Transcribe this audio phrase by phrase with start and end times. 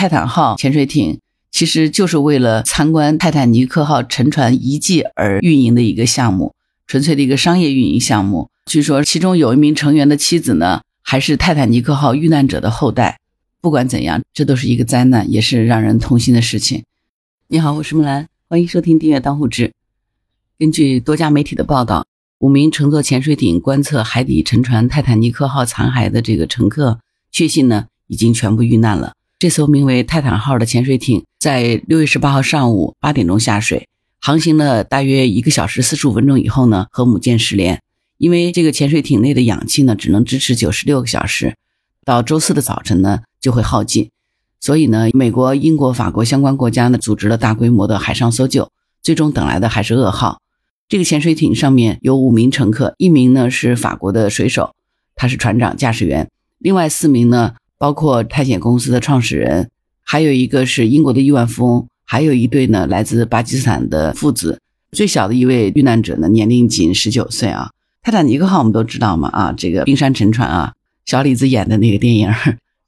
[0.00, 1.20] 泰坦号潜水艇
[1.50, 6.54] 其实就是为了参观泰坦尼克号沉船遗迹而运营的一个项目，
[6.86, 8.48] 纯粹的一个商业运营项目。
[8.64, 13.18] 据说其中有一名成员的妻子呢，还是泰坦尼克号遇难者的后代。
[13.60, 16.82] 不管怎样，这都是一个灾难，也是让人痛心的事情。
[17.48, 19.70] 你好，我是木兰，欢迎收听订阅当户志。
[20.58, 22.06] 根据多家媒体的报道，
[22.38, 29.12] 五名乘坐潜水艇观测海底沉船泰坦尼克号残骸的这个乘客，确信呢已经全部遇难了。
[29.40, 33.88] 这艘名为泰坦号的潜水艇在六月十八号上午八点钟下水，
[34.20, 37.80] 航行了大约一个小时四十五分钟以后呢，和母舰失联。
[38.18, 41.54] 因为这个潜水艇内的氧气呢，只能支持九十六个小时，
[42.04, 44.10] 到周四的早晨呢就会耗尽。
[44.60, 48.70] 所以呢，美国、英国、法国相关国家呢组织了大规模的海上搜救，
[49.02, 50.42] 最终等来的还是噩耗。
[50.86, 54.74] 这个潜水艇上面有五名乘客，一名呢是法国的水手，
[55.14, 57.54] 他是船长、驾驶员，另外四名呢。
[57.80, 59.70] 包括探险公司的创始人，
[60.02, 64.60] 还有一个是英国的亿万富翁，还有一对呢来自巴基斯坦的父子。
[64.92, 67.70] 最小的一位遇难者呢，年龄仅十九岁啊。
[68.02, 70.74] 泰坦尼克号我们都知道嘛啊，这个冰山沉船啊，
[71.06, 72.30] 小李子演的那个电影，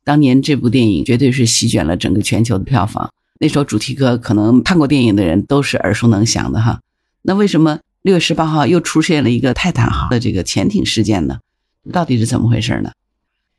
[0.04, 3.10] 当年这部电影绝对是席卷了整个全球的票房。
[3.40, 6.80] 那首主题歌可能看过电影的人都是耳熟能详的哈。
[7.22, 11.38] 那为什么六月十八号又出现了一个泰坦号的这个潜艇事件呢？
[11.90, 12.90] 到底是怎么回事呢？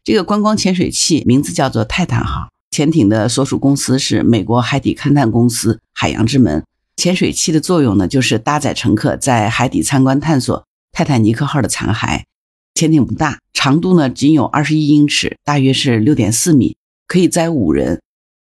[0.03, 6.65] 这个观光潜水器名字叫做泰坦号，潜艇的所属公司是美国海底勘探公司海洋之门。
[6.97, 12.23] 潜水器的作用呢，就是搭载乘客在海底参观探索泰坦尼克号的残骸。
[12.73, 16.75] 潜艇不大，长度呢仅有二十一英尺，大约是六点四米，
[17.07, 18.01] 可以载五人，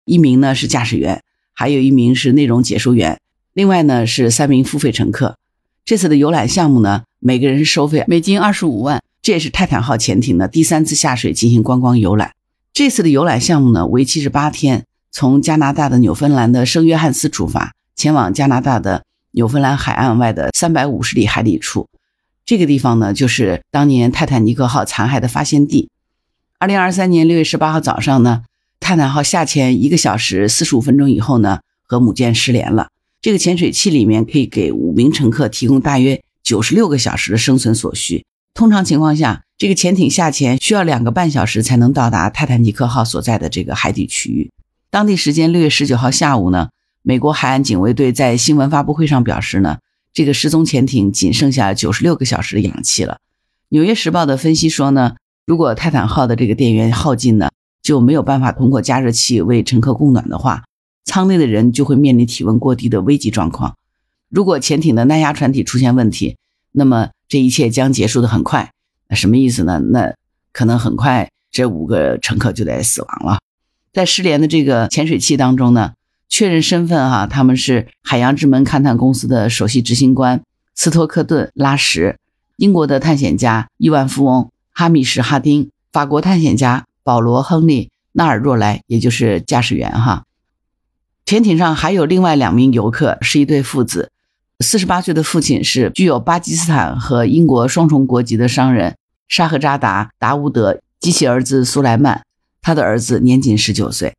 [0.04, 1.22] 一名呢是驾驶员，
[1.54, 3.20] 还有一名是内容解说员，
[3.52, 5.36] 另外呢是三名付费乘客。
[5.84, 9.00] 这次的游览项目呢，每个人收费美金二十五万。
[9.26, 12.36] 这也是泰坦号潜艇的第三次下水进行观光游览。
[12.72, 21.88] 这次的游览项目呢，为期是八天，从加拿大的纽芬兰的圣约翰斯出发，前往加拿大的纽芬兰海岸外的三百五十里海里处。
[22.44, 25.90] 这个地方呢，就是当年泰坦尼克号残骸的发现地。
[26.60, 28.44] 二零二三年六月十八号早上呢，
[28.78, 32.90] 泰坦号下潜一个小时四十五分钟以后呢，和母舰失联了。
[33.20, 38.24] 这个潜水器里面可以给五名乘客提供大约九十六个小时的生存所需。
[38.56, 44.50] 通常情况下，这个潜艇下潜需要两个半小时才能到达泰坦尼克号所在的这个海底区域。
[44.90, 46.70] 当地时间六月十九号下午呢，
[47.02, 49.76] 美国海岸警卫队在新闻发布会上表示呢，
[50.14, 53.18] 这个失踪潜艇仅剩下九十六个小时的氧气了。
[53.68, 57.50] 纽约时报的分析说呢，如果泰坦号的这个电源耗尽呢，
[57.82, 60.64] 就没有办法通过加热器为乘客供暖的话，
[61.04, 63.76] 舱内的人就会面临体温过低的危急状况。
[64.30, 66.38] 如果潜艇的耐压船体出现问题，
[66.72, 68.70] 那么这一切将结束的很快，
[69.08, 69.78] 那什么意思呢？
[69.78, 70.14] 那
[70.52, 73.38] 可能很快这五个乘客就得死亡了。
[73.92, 75.94] 在失联的这个潜水器当中呢，
[76.28, 80.42] 确认身份哈，他们是海洋之门勘探公司的首席执行官
[80.74, 82.18] 斯托克顿·拉什，
[82.56, 90.24] 英国的探险家亿万富翁哈米什·哈丁，法国探险家保罗·亨利·纳尔若莱，也就是驾驶员哈。
[91.24, 94.12] 潜艇上还有另外两名游客，是一对父子。
[94.60, 98.96] 四十八岁的父亲是具有巴基斯坦和英国双重国籍的商人
[99.28, 102.22] 沙赫扎达·达乌德及其儿子苏莱曼，
[102.62, 104.14] 他的儿子年仅十九岁。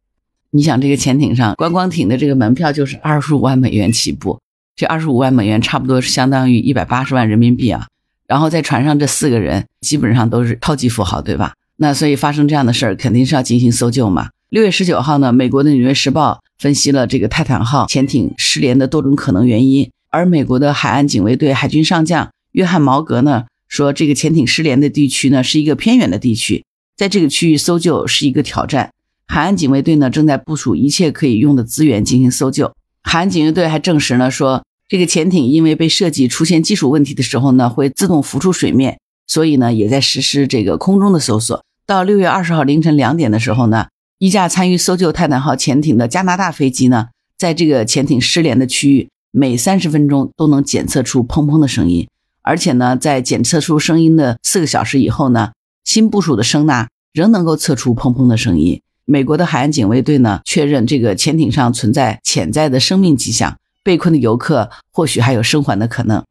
[0.52, 4.40] 你想，这个潜艇上观光艇的这个门票就是二十五万美元起步，
[4.76, 7.88] 这二十五万美元差不多是相当于一百八十万人民币啊。
[8.28, 11.54] 然后在船上这四个人基本上都是超级富豪，对吧？
[11.78, 14.30] 那所以发生这样的事儿，肯定是要进行搜救嘛。
[14.50, 19.90] 六月十九号呢，美国的《纽约时报》分析了这个泰坦号潜艇失联的多种可能原因。
[20.10, 26.64] 而美国的海岸警卫队海军上将约翰·毛格呢说，这个潜艇失联的地区呢是一个偏远的地区，
[26.96, 28.92] 在这个区域搜救是一个挑战。
[29.28, 32.74] 海岸警卫队呢正在部署一切可以用的资源进行搜救。
[33.04, 38.98] 海岸警卫队还证实呢说，这个潜艇因为被设计出现技术问题的时候呢会自动浮出水面，
[39.28, 41.62] 所以呢也在实施这个空中的搜索。
[41.86, 43.88] 到六月二十号凌晨两点的时候呢，
[44.20, 49.10] 一架参与搜救泰坦号潜艇的加拿大飞机呢在这个潜艇失联的区域。
[49.40, 52.08] 每三十分钟都能检测出砰砰的声音，
[52.42, 55.52] 而且呢，在检测出声音的四个小时以后呢，
[55.84, 58.82] 新部署的声呐仍能够测出砰砰的声音。
[59.06, 66.24] 美国的海岸警卫队呢，确认这个潜艇上存在潜在的生命迹象，被困的游客或许还有生还的可能。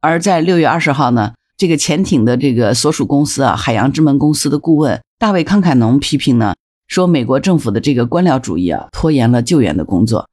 [0.00, 6.56] 而在六月二十号呢，这个潜艇的这个所属公司啊，海洋之门公司的顾问大卫康凯农批评呢，
[6.88, 10.28] 说美国政府的这个官僚主义啊，拖延了救援的工作。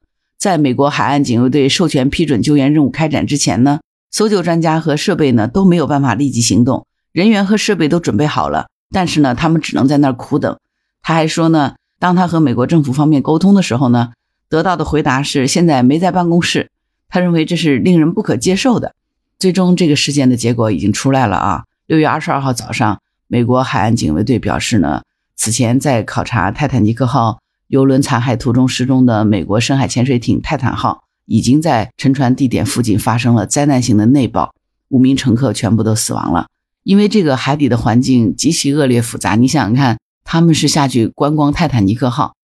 [0.45, 3.79] 在美国海岸警卫队授权批准救援任务开展之前呢，
[4.11, 10.55] 搜救专家和设备呢都没有办法立即行动，人员和设备都准备好了，但是呢，他们只能在那儿苦等。
[11.01, 14.11] 他还说呢，当他和美国政府方面沟通的时候呢，
[14.47, 16.69] 得到的回答是现在没在办公室。
[17.09, 18.93] 他认为这是令人不可接受的。
[19.39, 21.63] 最终，这个事件的结果已经出来了啊！
[21.87, 25.01] 六月二十二号早上，美国海岸警卫队表示呢，
[25.35, 27.39] 此前在考察泰坦尼克号
[27.75, 34.55] 游轮残骸途中失踪的美国深海潜水艇泰坦号，已经在沉船地点附近发生了灾难性的内爆，
[34.87, 36.47] 五名乘客全部都死亡了。
[36.83, 42.35] 因为这个海底的环境极其恶劣复杂，你想想看，他们是下去观光泰坦尼克号。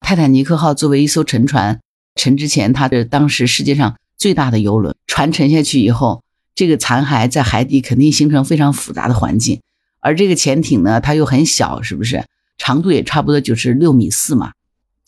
[0.00, 1.78] 泰坦尼克号作为一艘沉船，
[2.16, 4.96] 沉之前它是当时世界上最大的游轮。
[5.06, 6.24] 船沉下去以后，
[6.56, 9.60] 这个残骸在海底肯定形成非常复杂的环境。
[10.00, 12.24] 而这个潜艇呢，它又很小，是不是？
[12.58, 14.50] 长度也差不多就是六米四嘛。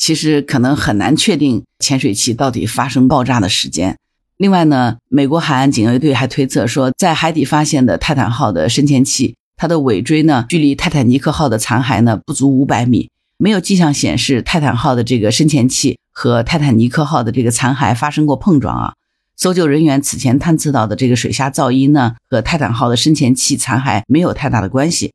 [0.03, 3.97] 其实可能很难确定潜水器到底发生爆炸的时间。
[4.37, 18.95] 另外呢，美国海岸警卫队还推测说，在海底发现的泰坦号的深潜器，它的尾椎呢，距离泰坦尼克号的残骸呢不足五百米，没有迹象显示泰坦号的这个深潜器和泰坦尼克号的这个残骸发生过碰撞啊。
[19.37, 25.13] 搜救人员此前探测到的这个水下噪音呢，和泰坦号的深潜器残骸没有太大的关系。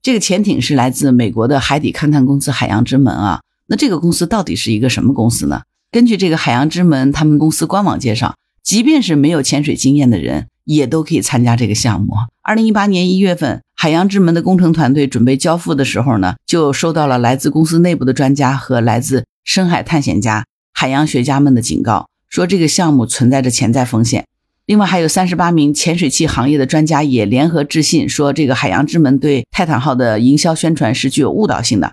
[0.00, 5.62] 这个潜艇是来自美国的海底勘探公司海洋之门啊，那这个公司到底是一个什么公司呢？
[5.90, 12.12] 根据这个海洋之门他们公司官网介绍，即便是没有潜水经验的人，也都可以参加这个项目。
[12.42, 24.26] 二零一八年一月份，海洋之门的工程团队准备交付的时候呢，就收到了来自公司内部的专家和来自深海探险家、海洋学家们的警告，说这个项目存在着潜在风险。
[24.66, 31.92] 另外，还有三十八名潜水器行业的专家也联合致信，说这个海洋之门对泰坦号的营销宣传是具有误导性的。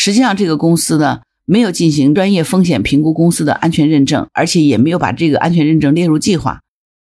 [0.00, 1.22] 实际上，这个公司呢。
[1.50, 6.60] 没有进行专业风险评估公司的安全认证，而且也没有把这个安全认证列入计划。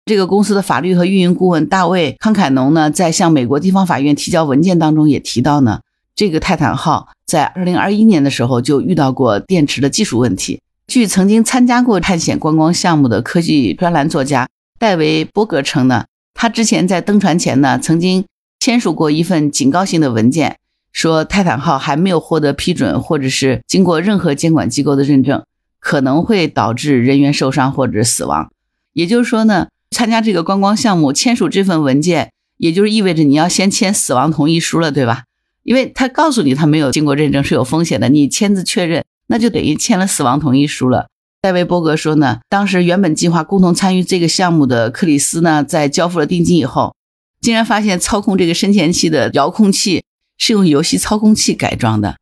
[0.04, 5.80] 这个公司的法律和运营顾问大卫康凯农呢，在向美国地方法院提交文件当中也提到呢，
[6.14, 10.60] 这个泰坦号在二零二一年的时候就遇到过电池的技术问题。
[10.86, 14.48] 据曾经参加过探险观光项目的科技专栏作家
[14.78, 16.04] 戴维波格称呢，
[16.34, 18.24] 他之前在登船前呢，曾经
[18.60, 20.58] 签署过一份警告性的文件。
[20.92, 25.44] 说泰坦号还没有获得批准，或者是经过任何监管机构的认证，
[25.78, 28.50] 可能会导致人员受伤或者死亡。
[28.92, 35.24] 也就是说呢，参加这个观光项目，签署这份文件，也就是意味着你要先签死亡同意书了，对吧？
[35.62, 41.06] 因为他告诉你他没有经过认证是有风险的，你签字确认，那就等于签了死亡同意书了。
[41.40, 46.94] 戴维波格说呢，当时原本计划共同参与这个项目的克里斯呢，在交付了定金以后，
[47.40, 50.02] 竟然发现操控这个深潜器的遥控器。
[50.40, 52.16] 是用游戏操控器改装的，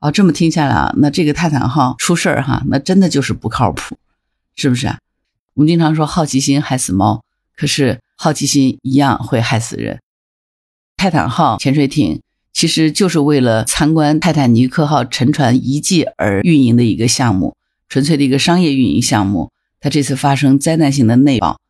[0.00, 3.98] 哦，这么听下来啊，那这个泰坦号出事儿哈，那真的就是不靠谱，
[4.56, 4.88] 是不是？
[5.52, 7.22] 我们经常说好奇心害死猫，
[7.54, 10.00] 可是好奇心一样会害死人。
[10.96, 12.22] 泰坦号潜水艇
[12.54, 17.54] 其实就是为了参观泰坦尼克号沉船遗迹而运营的一个项目，
[17.90, 19.52] 纯粹的一个商业运营项目。
[19.78, 21.60] 它这次发生灾难性的内爆，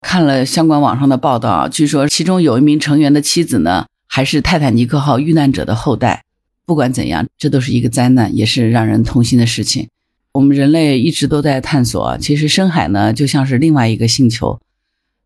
[0.00, 3.84] 看了相关网上的报道，据说其中有一名成员的妻子呢。
[4.16, 6.24] 还是泰坦尼克号遇难者的后代，
[6.64, 9.90] 不管怎样，这都是一个灾难，也是让人痛心的事情。
[10.32, 14.58] 我们人类一直都在探索，其实深海呢就像是另外一个星球，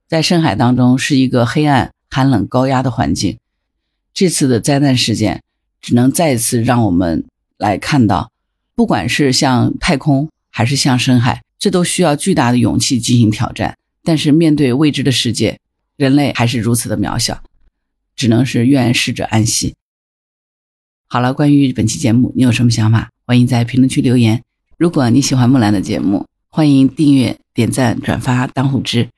[0.09, 3.39] 在深海当中是一个黑暗、寒冷、高压的环境。
[4.13, 5.45] 这次的灾难事件，
[5.81, 7.25] 只能再一次让我们
[7.59, 8.33] 来看到，
[8.75, 13.79] 不管是向太空还是向深海，这都需要巨大的勇气进行挑战。
[14.03, 15.61] 但是面对未知的世界，
[15.97, 17.41] 人类还是如此的渺小。
[18.21, 19.75] 只能是愿逝者安息。
[21.07, 23.09] 好了，关于本期节目，你有什么想法？
[23.25, 24.43] 欢迎在评论区留言。
[24.77, 29.09] 如果你喜欢木兰的节目，欢迎订阅、点赞、转发、当护知。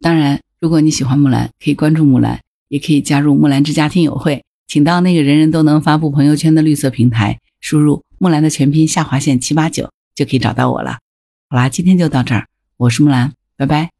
[0.00, 4.44] 当然，如果你喜欢木兰，可以关注木兰，也可以加入木兰之家听友会。
[4.68, 10.98] 请到那个人人都能发布朋友圈的绿色平台，输入木兰的全拼下划线七八九，就可以找到我了。
[11.48, 12.46] 好啦，今天就到这儿，
[12.76, 13.93] 我是木兰，拜拜。